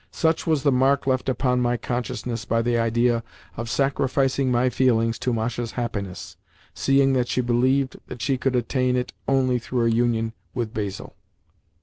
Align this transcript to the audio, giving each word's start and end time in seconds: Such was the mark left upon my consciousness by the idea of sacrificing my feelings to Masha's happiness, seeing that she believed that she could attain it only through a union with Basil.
Such 0.09 0.47
was 0.47 0.63
the 0.63 0.71
mark 0.71 1.05
left 1.05 1.29
upon 1.29 1.61
my 1.61 1.77
consciousness 1.77 2.43
by 2.43 2.63
the 2.63 2.75
idea 2.75 3.21
of 3.55 3.69
sacrificing 3.69 4.51
my 4.51 4.71
feelings 4.71 5.19
to 5.19 5.31
Masha's 5.31 5.73
happiness, 5.73 6.37
seeing 6.73 7.13
that 7.13 7.27
she 7.27 7.39
believed 7.39 7.97
that 8.07 8.19
she 8.19 8.35
could 8.35 8.55
attain 8.55 8.95
it 8.95 9.13
only 9.27 9.59
through 9.59 9.85
a 9.85 9.89
union 9.91 10.33
with 10.55 10.73
Basil. 10.73 11.15